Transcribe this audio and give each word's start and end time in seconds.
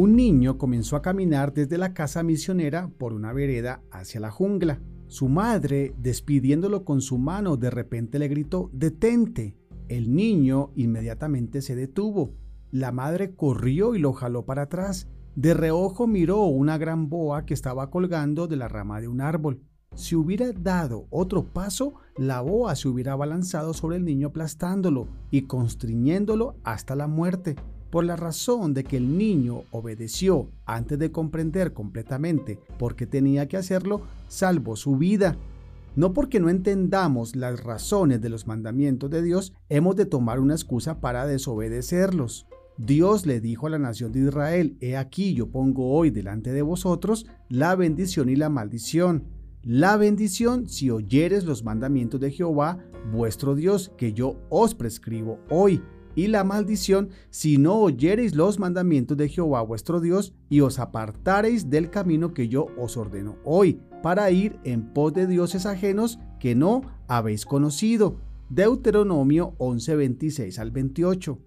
un 0.00 0.16
niño 0.16 0.56
comenzó 0.56 0.96
a 0.96 1.02
caminar 1.02 1.52
desde 1.52 1.76
la 1.76 1.92
casa 1.92 2.22
misionera 2.22 2.88
por 2.96 3.12
una 3.12 3.34
vereda 3.34 3.82
hacia 3.90 4.18
la 4.18 4.30
jungla. 4.30 4.80
Su 5.08 5.28
madre, 5.28 5.94
despidiéndolo 5.98 6.86
con 6.86 7.02
su 7.02 7.18
mano, 7.18 7.58
de 7.58 7.68
repente 7.68 8.18
le 8.18 8.28
gritó, 8.28 8.70
Detente. 8.72 9.58
El 9.88 10.14
niño 10.14 10.70
inmediatamente 10.74 11.60
se 11.60 11.76
detuvo. 11.76 12.32
La 12.70 12.92
madre 12.92 13.34
corrió 13.34 13.94
y 13.94 13.98
lo 13.98 14.14
jaló 14.14 14.46
para 14.46 14.62
atrás. 14.62 15.06
De 15.36 15.52
reojo 15.52 16.06
miró 16.06 16.44
una 16.44 16.78
gran 16.78 17.10
boa 17.10 17.44
que 17.44 17.52
estaba 17.52 17.90
colgando 17.90 18.46
de 18.46 18.56
la 18.56 18.68
rama 18.68 19.02
de 19.02 19.08
un 19.08 19.20
árbol. 19.20 19.60
Si 19.94 20.16
hubiera 20.16 20.50
dado 20.52 21.08
otro 21.10 21.44
paso, 21.44 21.92
la 22.16 22.40
boa 22.40 22.74
se 22.74 22.88
hubiera 22.88 23.12
abalanzado 23.12 23.74
sobre 23.74 23.98
el 23.98 24.06
niño 24.06 24.28
aplastándolo 24.28 25.08
y 25.30 25.42
constriñéndolo 25.42 26.56
hasta 26.64 26.96
la 26.96 27.06
muerte 27.06 27.56
por 27.90 28.04
la 28.04 28.16
razón 28.16 28.72
de 28.72 28.84
que 28.84 28.96
el 28.96 29.18
niño 29.18 29.64
obedeció 29.72 30.48
antes 30.64 30.98
de 30.98 31.10
comprender 31.10 31.72
completamente 31.72 32.58
por 32.78 32.94
qué 32.94 33.06
tenía 33.06 33.48
que 33.48 33.56
hacerlo, 33.56 34.02
salvó 34.28 34.76
su 34.76 34.96
vida. 34.96 35.36
No 35.96 36.12
porque 36.12 36.38
no 36.38 36.48
entendamos 36.48 37.34
las 37.34 37.62
razones 37.64 38.20
de 38.20 38.28
los 38.28 38.46
mandamientos 38.46 39.10
de 39.10 39.22
Dios, 39.22 39.52
hemos 39.68 39.96
de 39.96 40.06
tomar 40.06 40.38
una 40.38 40.54
excusa 40.54 41.00
para 41.00 41.26
desobedecerlos. 41.26 42.46
Dios 42.78 43.26
le 43.26 43.40
dijo 43.40 43.66
a 43.66 43.70
la 43.70 43.78
nación 43.78 44.12
de 44.12 44.20
Israel, 44.20 44.76
He 44.80 44.96
aquí 44.96 45.34
yo 45.34 45.50
pongo 45.50 45.92
hoy 45.92 46.10
delante 46.10 46.52
de 46.52 46.62
vosotros 46.62 47.26
la 47.48 47.74
bendición 47.74 48.28
y 48.28 48.36
la 48.36 48.48
maldición. 48.48 49.24
La 49.62 49.98
bendición 49.98 50.68
si 50.68 50.90
oyeres 50.90 51.44
los 51.44 51.64
mandamientos 51.64 52.20
de 52.20 52.30
Jehová, 52.30 52.78
vuestro 53.12 53.54
Dios, 53.54 53.92
que 53.98 54.14
yo 54.14 54.36
os 54.48 54.74
prescribo 54.74 55.40
hoy 55.50 55.82
y 56.14 56.28
la 56.28 56.44
maldición 56.44 57.10
si 57.30 57.58
no 57.58 57.76
oyereis 57.80 58.34
los 58.34 58.58
mandamientos 58.58 59.16
de 59.16 59.28
Jehová 59.28 59.62
vuestro 59.62 60.00
Dios 60.00 60.34
y 60.48 60.60
os 60.60 60.78
apartareis 60.78 61.70
del 61.70 61.90
camino 61.90 62.34
que 62.34 62.48
yo 62.48 62.68
os 62.78 62.96
ordeno 62.96 63.36
hoy, 63.44 63.80
para 64.02 64.30
ir 64.30 64.58
en 64.64 64.92
pos 64.92 65.12
de 65.12 65.26
dioses 65.26 65.66
ajenos 65.66 66.18
que 66.38 66.54
no 66.54 66.82
habéis 67.06 67.44
conocido. 67.44 68.16
Deuteronomio 68.48 69.54
11:26 69.58 70.58
al 70.58 70.70
28. 70.70 71.38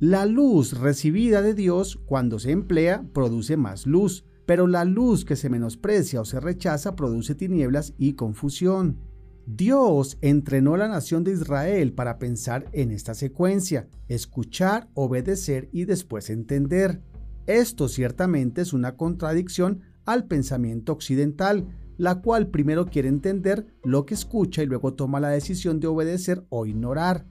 La 0.00 0.24
luz 0.24 0.80
recibida 0.80 1.42
de 1.42 1.54
Dios 1.54 2.00
cuando 2.06 2.38
se 2.38 2.52
emplea 2.52 3.04
produce 3.12 3.56
más 3.56 3.86
luz, 3.86 4.24
pero 4.46 4.66
la 4.66 4.84
luz 4.84 5.24
que 5.24 5.36
se 5.36 5.50
menosprecia 5.50 6.22
o 6.22 6.24
se 6.24 6.40
rechaza 6.40 6.96
produce 6.96 7.34
tinieblas 7.34 7.94
y 7.98 8.14
confusión. 8.14 8.96
Dios 9.46 10.18
entrenó 10.20 10.74
a 10.74 10.78
la 10.78 10.88
nación 10.88 11.24
de 11.24 11.32
Israel 11.32 11.92
para 11.92 12.18
pensar 12.18 12.66
en 12.72 12.90
esta 12.90 13.14
secuencia, 13.14 13.88
escuchar, 14.08 14.88
obedecer 14.94 15.68
y 15.72 15.84
después 15.84 16.30
entender. 16.30 17.02
Esto 17.46 17.88
ciertamente 17.88 18.62
es 18.62 18.72
una 18.72 18.96
contradicción 18.96 19.80
al 20.04 20.26
pensamiento 20.26 20.92
occidental, 20.92 21.66
la 21.96 22.20
cual 22.20 22.48
primero 22.48 22.86
quiere 22.86 23.08
entender 23.08 23.66
lo 23.82 24.06
que 24.06 24.14
escucha 24.14 24.62
y 24.62 24.66
luego 24.66 24.94
toma 24.94 25.20
la 25.20 25.28
decisión 25.30 25.80
de 25.80 25.88
obedecer 25.88 26.44
o 26.48 26.66
ignorar. 26.66 27.26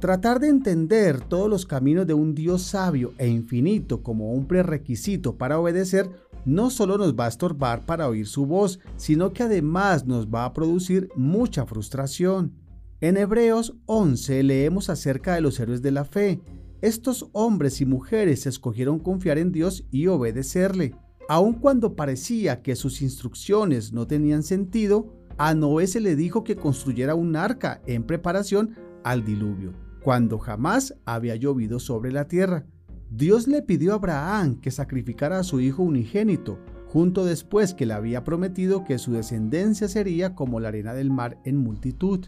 Tratar 0.00 0.40
de 0.40 0.48
entender 0.48 1.20
todos 1.20 1.48
los 1.48 1.64
caminos 1.64 2.06
de 2.06 2.12
un 2.12 2.34
Dios 2.34 2.62
sabio 2.62 3.14
e 3.16 3.28
infinito 3.28 4.02
como 4.02 4.32
un 4.32 4.46
prerequisito 4.46 5.38
para 5.38 5.58
obedecer 5.58 6.10
no 6.46 6.70
solo 6.70 6.96
nos 6.96 7.14
va 7.14 7.26
a 7.26 7.28
estorbar 7.28 7.84
para 7.84 8.08
oír 8.08 8.26
su 8.26 8.46
voz, 8.46 8.78
sino 8.96 9.32
que 9.32 9.42
además 9.42 10.06
nos 10.06 10.28
va 10.28 10.46
a 10.46 10.52
producir 10.54 11.10
mucha 11.16 11.66
frustración. 11.66 12.54
En 13.00 13.18
Hebreos 13.18 13.74
11 13.84 14.42
leemos 14.44 14.88
acerca 14.88 15.34
de 15.34 15.42
los 15.42 15.60
héroes 15.60 15.82
de 15.82 15.90
la 15.90 16.04
fe. 16.04 16.40
Estos 16.80 17.28
hombres 17.32 17.80
y 17.80 17.84
mujeres 17.84 18.46
escogieron 18.46 19.00
confiar 19.00 19.38
en 19.38 19.52
Dios 19.52 19.84
y 19.90 20.06
obedecerle. 20.06 20.94
Aun 21.28 21.54
cuando 21.54 21.96
parecía 21.96 22.62
que 22.62 22.76
sus 22.76 23.02
instrucciones 23.02 23.92
no 23.92 24.06
tenían 24.06 24.44
sentido, 24.44 25.12
a 25.38 25.52
Noé 25.52 25.88
se 25.88 26.00
le 26.00 26.14
dijo 26.14 26.44
que 26.44 26.56
construyera 26.56 27.14
un 27.16 27.34
arca 27.34 27.82
en 27.86 28.04
preparación 28.04 28.76
al 29.02 29.24
diluvio, 29.24 29.74
cuando 30.02 30.38
jamás 30.38 30.94
había 31.04 31.34
llovido 31.34 31.80
sobre 31.80 32.12
la 32.12 32.28
tierra. 32.28 32.66
Dios 33.10 33.46
le 33.46 33.62
pidió 33.62 33.92
a 33.92 33.96
Abraham 33.96 34.60
que 34.60 34.70
sacrificara 34.70 35.38
a 35.38 35.44
su 35.44 35.60
hijo 35.60 35.82
unigénito, 35.82 36.58
junto 36.88 37.24
después 37.24 37.72
que 37.72 37.86
le 37.86 37.94
había 37.94 38.24
prometido 38.24 38.84
que 38.84 38.98
su 38.98 39.12
descendencia 39.12 39.88
sería 39.88 40.34
como 40.34 40.60
la 40.60 40.68
arena 40.68 40.92
del 40.92 41.10
mar 41.10 41.38
en 41.44 41.56
multitud. 41.56 42.26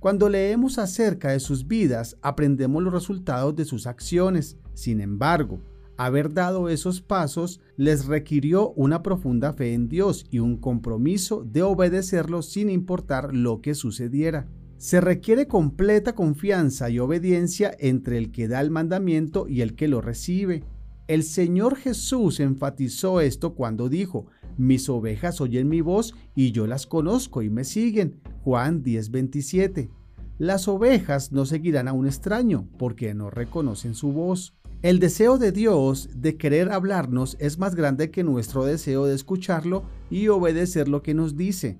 Cuando 0.00 0.28
leemos 0.28 0.78
acerca 0.78 1.30
de 1.30 1.40
sus 1.40 1.66
vidas, 1.66 2.16
aprendemos 2.22 2.82
los 2.82 2.92
resultados 2.92 3.54
de 3.56 3.64
sus 3.64 3.86
acciones. 3.86 4.58
Sin 4.74 5.00
embargo, 5.00 5.60
haber 5.96 6.32
dado 6.32 6.68
esos 6.68 7.00
pasos 7.00 7.60
les 7.76 8.06
requirió 8.06 8.72
una 8.72 9.02
profunda 9.02 9.52
fe 9.52 9.74
en 9.74 9.88
Dios 9.88 10.26
y 10.30 10.40
un 10.40 10.58
compromiso 10.58 11.44
de 11.44 11.62
obedecerlo 11.62 12.42
sin 12.42 12.68
importar 12.68 13.34
lo 13.34 13.60
que 13.62 13.74
sucediera. 13.74 14.48
Se 14.78 15.00
requiere 15.00 15.46
completa 15.46 16.14
confianza 16.14 16.90
y 16.90 16.98
obediencia 16.98 17.74
entre 17.78 18.18
el 18.18 18.30
que 18.30 18.46
da 18.46 18.60
el 18.60 18.70
mandamiento 18.70 19.48
y 19.48 19.62
el 19.62 19.74
que 19.74 19.88
lo 19.88 20.02
recibe. 20.02 20.64
El 21.08 21.22
Señor 21.22 21.76
Jesús 21.76 22.40
enfatizó 22.40 23.20
esto 23.20 23.54
cuando 23.54 23.88
dijo, 23.88 24.26
mis 24.58 24.88
ovejas 24.88 25.40
oyen 25.40 25.68
mi 25.68 25.80
voz 25.80 26.14
y 26.34 26.52
yo 26.52 26.66
las 26.66 26.86
conozco 26.86 27.42
y 27.42 27.48
me 27.48 27.64
siguen. 27.64 28.20
Juan 28.42 28.82
10:27. 28.82 29.90
Las 30.38 30.68
ovejas 30.68 31.32
no 31.32 31.46
seguirán 31.46 31.88
a 31.88 31.94
un 31.94 32.06
extraño 32.06 32.68
porque 32.78 33.14
no 33.14 33.30
reconocen 33.30 33.94
su 33.94 34.12
voz. 34.12 34.54
El 34.82 34.98
deseo 34.98 35.38
de 35.38 35.52
Dios 35.52 36.10
de 36.14 36.36
querer 36.36 36.70
hablarnos 36.70 37.38
es 37.40 37.58
más 37.58 37.74
grande 37.74 38.10
que 38.10 38.24
nuestro 38.24 38.64
deseo 38.66 39.06
de 39.06 39.14
escucharlo 39.14 39.84
y 40.10 40.28
obedecer 40.28 40.88
lo 40.88 41.02
que 41.02 41.14
nos 41.14 41.36
dice. 41.36 41.78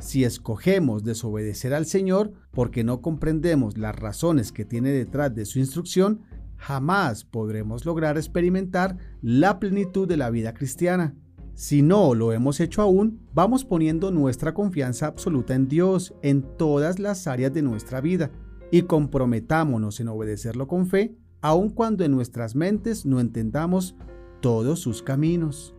Si 0.00 0.22
escogemos 0.22 1.02
desobedecer 1.02 1.74
al 1.74 1.84
Señor 1.84 2.32
porque 2.52 2.84
no 2.84 3.02
comprendemos 3.02 3.78
las 3.78 3.96
razones 3.96 4.52
que 4.52 4.64
tiene 4.64 4.90
detrás 4.90 5.34
de 5.34 5.44
su 5.44 5.58
instrucción, 5.58 6.20
jamás 6.56 7.24
podremos 7.24 7.84
lograr 7.84 8.16
experimentar 8.16 8.96
la 9.22 9.58
plenitud 9.58 10.06
de 10.06 10.16
la 10.16 10.30
vida 10.30 10.54
cristiana. 10.54 11.14
Si 11.54 11.82
no 11.82 12.14
lo 12.14 12.32
hemos 12.32 12.60
hecho 12.60 12.82
aún, 12.82 13.26
vamos 13.34 13.64
poniendo 13.64 14.12
nuestra 14.12 14.54
confianza 14.54 15.06
absoluta 15.06 15.56
en 15.56 15.66
Dios 15.66 16.14
en 16.22 16.42
todas 16.56 17.00
las 17.00 17.26
áreas 17.26 17.52
de 17.52 17.62
nuestra 17.62 18.00
vida 18.00 18.30
y 18.70 18.82
comprometámonos 18.82 19.98
en 19.98 20.06
obedecerlo 20.06 20.68
con 20.68 20.86
fe, 20.86 21.16
aun 21.40 21.70
cuando 21.70 22.04
en 22.04 22.12
nuestras 22.12 22.54
mentes 22.54 23.04
no 23.04 23.18
entendamos 23.18 23.96
todos 24.40 24.78
sus 24.78 25.02
caminos. 25.02 25.74